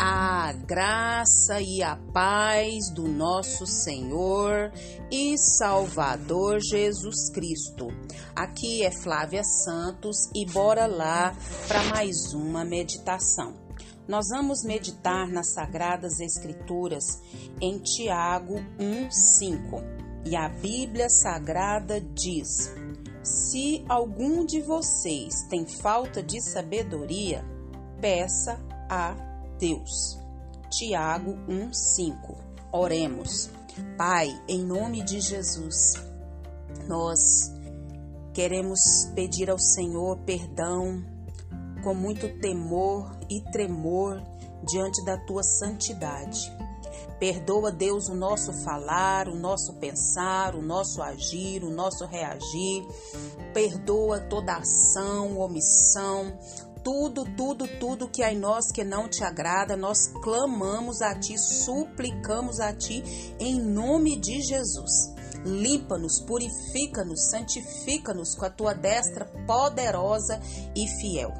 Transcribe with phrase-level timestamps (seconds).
[0.00, 4.70] A graça e a paz do nosso Senhor
[5.10, 7.88] e Salvador Jesus Cristo.
[8.32, 11.34] Aqui é Flávia Santos e bora lá
[11.66, 13.56] para mais uma meditação.
[14.06, 17.20] Nós vamos meditar nas Sagradas Escrituras
[17.60, 19.82] em Tiago 1:5.
[20.24, 22.72] E a Bíblia Sagrada diz:
[23.24, 27.44] Se algum de vocês tem falta de sabedoria,
[28.00, 29.27] peça a
[29.58, 30.18] Deus.
[30.70, 32.36] Tiago 1:5.
[32.72, 33.50] Oremos.
[33.96, 35.94] Pai, em nome de Jesus,
[36.86, 37.52] nós
[38.32, 38.80] queremos
[39.14, 41.04] pedir ao Senhor perdão
[41.82, 44.22] com muito temor e tremor
[44.64, 46.52] diante da tua santidade.
[47.18, 52.86] Perdoa, Deus, o nosso falar, o nosso pensar, o nosso agir, o nosso reagir.
[53.52, 56.38] Perdoa toda ação, omissão,
[56.82, 61.38] tudo, tudo, tudo que há em nós que não te agrada, nós clamamos a ti,
[61.38, 63.02] suplicamos a ti
[63.38, 65.14] em nome de Jesus.
[65.44, 70.40] Limpa-nos, purifica-nos, santifica-nos com a tua destra poderosa
[70.74, 71.32] e fiel.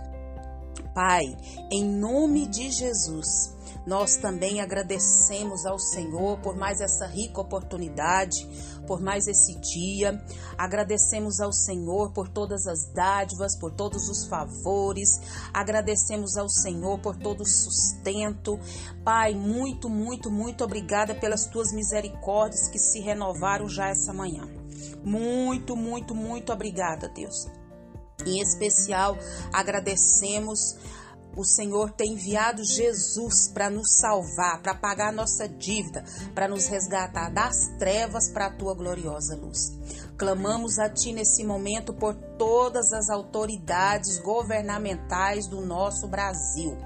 [0.95, 1.37] Pai,
[1.71, 3.55] em nome de Jesus,
[3.87, 8.47] nós também agradecemos ao Senhor por mais essa rica oportunidade,
[8.87, 10.23] por mais esse dia.
[10.57, 15.21] Agradecemos ao Senhor por todas as dádivas, por todos os favores.
[15.53, 18.59] Agradecemos ao Senhor por todo o sustento.
[19.05, 24.49] Pai, muito, muito, muito obrigada pelas tuas misericórdias que se renovaram já essa manhã.
[25.05, 27.47] Muito, muito, muito obrigada, Deus.
[28.27, 29.17] Em especial,
[29.53, 30.77] agradecemos
[31.39, 36.03] o Senhor tem enviado Jesus para nos salvar, para pagar nossa dívida,
[36.35, 39.73] para nos resgatar das trevas para a tua gloriosa luz.
[40.17, 46.77] Clamamos a Ti nesse momento por todas as autoridades governamentais do nosso Brasil.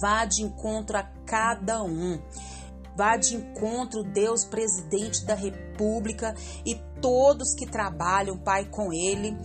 [0.00, 2.20] Vá de encontro a cada um.
[2.96, 6.34] Vá de encontro, Deus, presidente da República
[6.66, 9.38] e todos que trabalham, Pai, com ele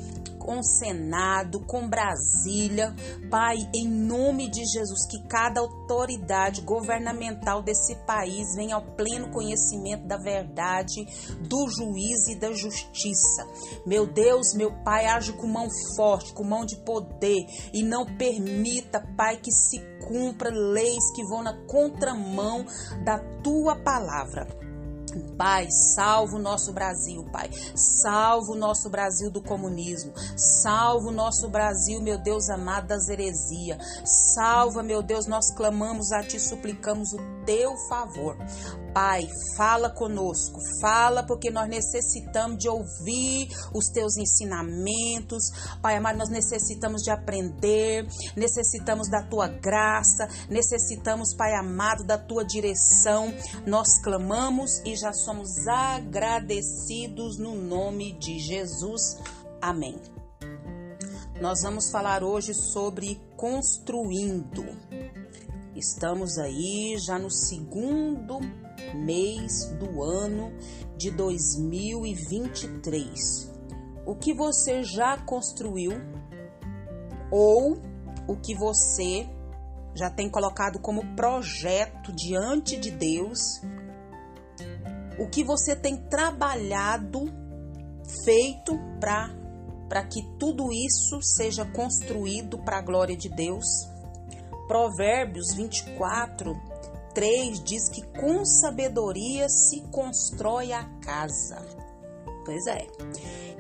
[0.47, 2.96] com o Senado, com Brasília.
[3.30, 10.07] Pai, em nome de Jesus, que cada autoridade governamental desse país venha ao pleno conhecimento
[10.07, 11.06] da verdade,
[11.41, 13.46] do juiz e da justiça.
[13.86, 19.06] Meu Deus, meu Pai, age com mão forte, com mão de poder e não permita,
[19.18, 22.66] Pai, que se cumpra leis que vão na contramão
[23.03, 24.47] da tua palavra.
[25.38, 27.50] Pai, salva o nosso Brasil, Pai.
[27.75, 30.12] Salva o nosso Brasil do comunismo.
[30.36, 33.78] Salva o nosso Brasil, meu Deus amado, das heresias.
[34.34, 38.36] Salva, meu Deus, nós clamamos a Ti, suplicamos o Teu favor.
[38.94, 45.52] Pai, fala conosco, fala porque nós necessitamos de ouvir os teus ensinamentos.
[45.84, 52.44] Pai amado, nós necessitamos de aprender, necessitamos da tua graça, necessitamos, Pai amado, da tua
[52.44, 53.31] direção.
[53.68, 59.21] Nós clamamos e já somos agradecidos no nome de Jesus.
[59.61, 59.99] Amém.
[61.41, 64.63] Nós vamos falar hoje sobre construindo.
[65.75, 68.39] Estamos aí já no segundo
[68.95, 70.53] mês do ano
[70.95, 73.51] de 2023.
[74.05, 75.91] O que você já construiu
[77.29, 77.77] ou
[78.29, 79.27] o que você
[79.94, 83.59] já tem colocado como projeto diante de Deus,
[85.19, 87.25] o que você tem trabalhado,
[88.23, 89.35] feito para
[89.88, 93.66] para que tudo isso seja construído para a glória de Deus.
[94.67, 96.53] Provérbios 24,
[97.13, 101.66] 3 diz que com sabedoria se constrói a casa.
[102.45, 102.85] Pois é.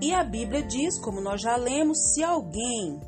[0.01, 2.99] E a Bíblia diz, como nós já lemos, se alguém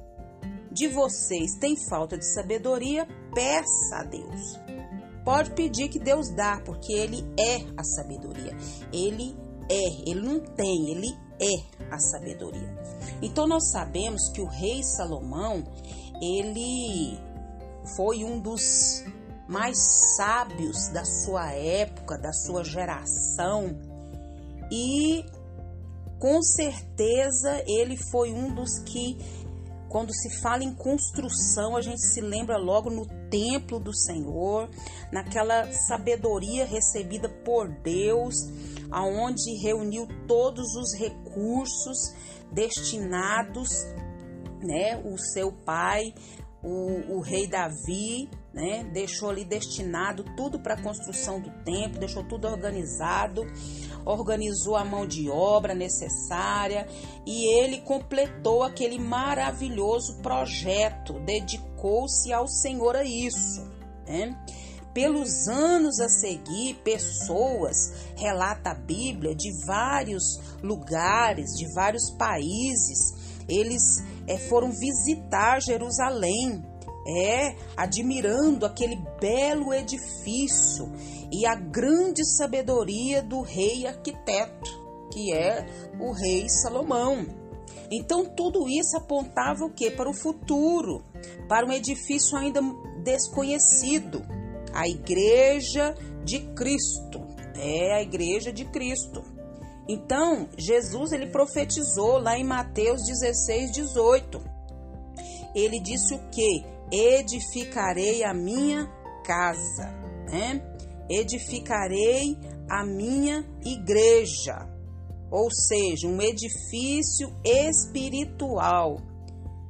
[0.71, 4.69] de vocês tem falta de sabedoria, peça a Deus.
[5.29, 8.57] Pode pedir que Deus dá, porque Ele é a sabedoria.
[8.91, 9.38] Ele
[9.69, 12.75] é, Ele não tem, Ele é a sabedoria.
[13.22, 15.63] Então nós sabemos que o rei Salomão,
[16.19, 17.16] ele
[17.95, 19.03] foi um dos
[19.48, 19.77] mais
[20.18, 23.77] sábios da sua época, da sua geração,
[24.71, 25.24] e
[26.18, 29.15] com certeza ele foi um dos que,
[29.89, 34.69] quando se fala em construção, a gente se lembra logo no templo do Senhor,
[35.12, 38.36] naquela sabedoria recebida por Deus,
[38.91, 42.13] aonde reuniu todos os recursos
[42.51, 43.69] destinados,
[44.62, 46.13] né, o seu pai,
[46.62, 48.83] o, o rei Davi, né?
[48.91, 53.45] Deixou ali destinado tudo para a construção do templo, deixou tudo organizado,
[54.06, 56.88] organizou a mão de obra necessária
[57.25, 63.62] e ele completou aquele maravilhoso projeto, dedicou-se ao Senhor a isso,
[64.07, 64.38] né?
[64.94, 73.13] pelos anos a seguir, pessoas, relata a Bíblia, de vários lugares, de vários países,
[73.48, 76.63] eles é, foram visitar Jerusalém,
[77.07, 80.92] é, admirando aquele belo edifício
[81.31, 84.69] e a grande sabedoria do rei arquiteto,
[85.11, 85.65] que é
[85.99, 87.25] o rei Salomão.
[87.91, 89.91] Então tudo isso apontava o que?
[89.91, 91.03] Para o futuro,
[91.47, 92.61] para um edifício ainda
[93.03, 94.23] desconhecido,
[94.73, 97.27] a igreja de Cristo.
[97.55, 99.21] É a igreja de Cristo.
[99.87, 104.39] Então, Jesus ele profetizou lá em Mateus 16, 18.
[105.55, 106.63] Ele disse o que?
[106.91, 108.85] Edificarei a minha
[109.25, 109.89] casa,
[110.29, 110.61] né?
[111.09, 112.38] Edificarei
[112.69, 114.79] a minha igreja
[115.31, 118.97] ou seja, um edifício espiritual,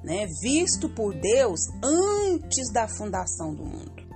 [0.03, 4.07] né, visto por Deus antes da fundação do mundo.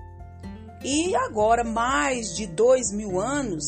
[0.83, 3.63] E agora, mais de dois mil anos,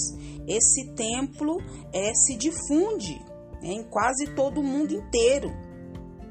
[0.47, 1.57] esse templo
[1.93, 3.19] é, se difunde
[3.61, 5.49] né, em quase todo o mundo inteiro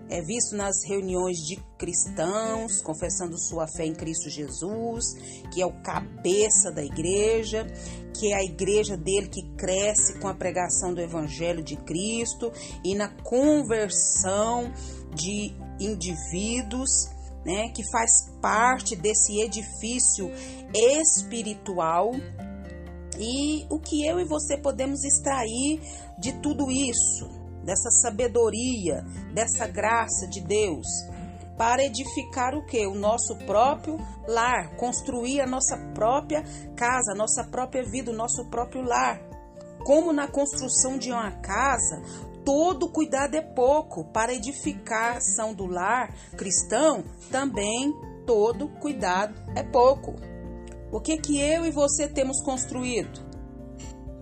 [0.08, 5.14] é visto nas reuniões de cristãos confessando sua fé em Cristo Jesus,
[5.52, 7.66] que é o cabeça da igreja,
[8.12, 12.52] que é a igreja dele que cresce com a pregação do evangelho de Cristo
[12.84, 14.72] e na conversão
[15.14, 16.90] de indivíduos,
[17.44, 18.10] né, que faz
[18.40, 20.30] parte desse edifício
[20.72, 22.12] espiritual.
[23.18, 25.80] E o que eu e você podemos extrair
[26.18, 27.43] de tudo isso?
[27.64, 30.86] Dessa sabedoria, dessa graça de Deus,
[31.56, 32.86] para edificar o que?
[32.86, 33.96] O nosso próprio
[34.26, 36.42] lar, construir a nossa própria
[36.76, 39.20] casa, a nossa própria vida, o nosso próprio lar.
[39.84, 42.02] Como na construção de uma casa,
[42.44, 47.92] todo cuidado é pouco, para edificação do lar cristão, também
[48.26, 50.14] todo cuidado é pouco.
[50.90, 53.20] O que que eu e você temos construído?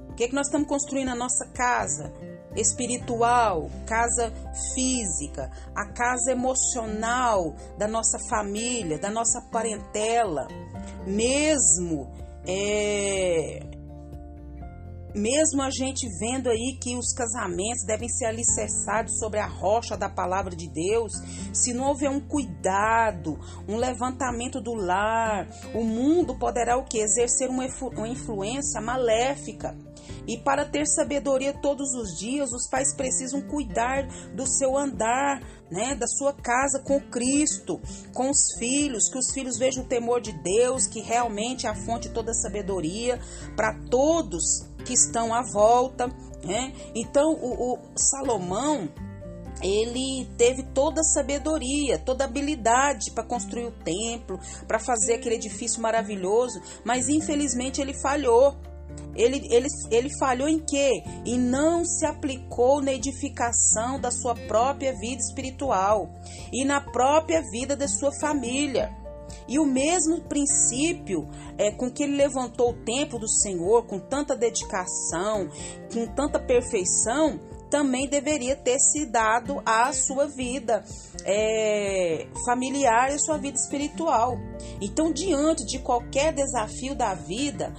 [0.08, 2.12] O que que nós estamos construindo na nossa casa?
[2.56, 4.32] Espiritual, casa
[4.74, 10.46] física, a casa emocional da nossa família, da nossa parentela,
[11.06, 12.10] mesmo
[12.46, 13.62] é,
[15.14, 20.08] mesmo a gente vendo aí que os casamentos devem ser alicerçados sobre a rocha da
[20.08, 21.12] palavra de Deus,
[21.52, 23.38] se não houver um cuidado,
[23.68, 26.98] um levantamento do lar, o mundo poderá o que?
[26.98, 29.76] Exercer uma, uma influência maléfica
[30.26, 35.94] e para ter sabedoria todos os dias, os pais precisam cuidar do seu andar, né,
[35.94, 37.80] da sua casa com Cristo,
[38.12, 41.74] com os filhos, que os filhos vejam o temor de Deus, que realmente é a
[41.74, 43.18] fonte de toda sabedoria
[43.56, 46.08] para todos que estão à volta,
[46.44, 46.72] né?
[46.94, 48.88] Então, o, o Salomão,
[49.62, 55.36] ele teve toda a sabedoria, toda a habilidade para construir o templo, para fazer aquele
[55.36, 58.56] edifício maravilhoso, mas infelizmente ele falhou.
[59.14, 61.02] Ele, ele, ele falhou em quê?
[61.24, 66.10] E não se aplicou na edificação da sua própria vida espiritual
[66.52, 68.90] e na própria vida da sua família.
[69.48, 71.28] E o mesmo princípio
[71.58, 75.48] é, com que ele levantou o templo do Senhor, com tanta dedicação,
[75.92, 77.40] com tanta perfeição,
[77.72, 80.84] também deveria ter se dado à sua vida
[81.24, 84.36] é, familiar e à sua vida espiritual.
[84.78, 87.72] Então, diante de qualquer desafio da vida,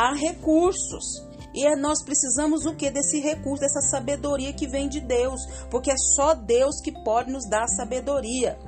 [0.00, 1.28] há recursos.
[1.52, 5.40] E é, nós precisamos o que desse recurso, dessa sabedoria que vem de Deus,
[5.70, 8.58] porque é só Deus que pode nos dar sabedoria.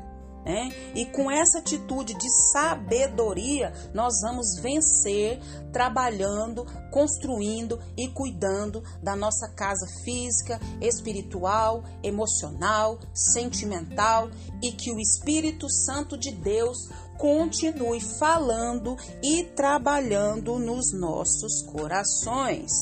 [0.45, 0.71] Né?
[0.95, 5.41] E com essa atitude de sabedoria, nós vamos vencer
[5.73, 14.31] trabalhando, construindo e cuidando da nossa casa física, espiritual, emocional, sentimental
[14.61, 22.73] e que o Espírito Santo de Deus continue falando e trabalhando nos nossos corações.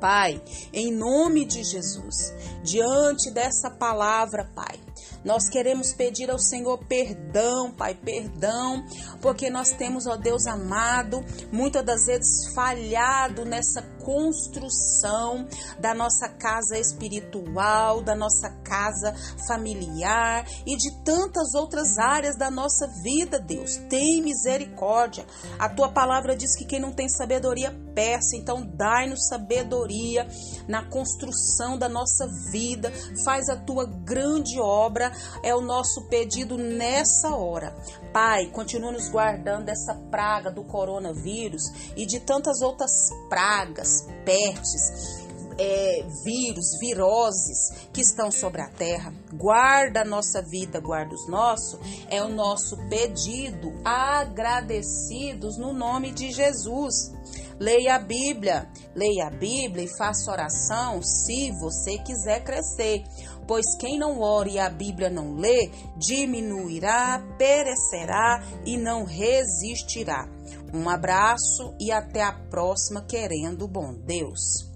[0.00, 0.40] Pai,
[0.72, 2.32] em nome de Jesus,
[2.62, 4.78] diante dessa palavra, Pai,
[5.24, 8.84] nós queremos pedir ao Senhor perdão, Pai, perdão,
[9.20, 15.46] porque nós temos, ó Deus amado, muitas das vezes falhado nessa construção
[15.78, 19.14] da nossa casa espiritual, da nossa casa
[19.46, 23.76] familiar e de tantas outras áreas da nossa vida, Deus.
[23.90, 25.26] Tem misericórdia.
[25.58, 30.26] A tua palavra diz que quem não tem sabedoria peça, então dai-nos sabedoria
[30.66, 32.92] na construção da nossa vida.
[33.24, 37.76] Faz a tua grande obra, é o nosso pedido nessa hora.
[38.12, 41.62] Pai, continua nos guardando dessa praga do coronavírus
[41.94, 45.28] e de tantas outras pragas, pestes,
[45.58, 49.12] é, vírus, viroses que estão sobre a terra.
[49.34, 51.78] Guarda a nossa vida, guarda os nossos.
[52.08, 57.12] É o nosso pedido, agradecidos no nome de Jesus.
[57.60, 63.02] Leia a Bíblia, leia a Bíblia e faça oração se você quiser crescer.
[63.48, 70.28] Pois quem não ore e a Bíblia não lê, diminuirá, perecerá e não resistirá.
[70.74, 74.68] Um abraço e até a próxima, querendo o bom Deus.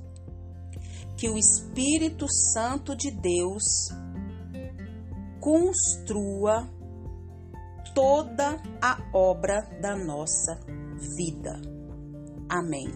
[1.18, 3.62] Que o Espírito Santo de Deus
[5.38, 6.66] construa
[7.94, 10.58] toda a obra da nossa
[10.96, 11.60] vida.
[12.48, 12.90] Amém.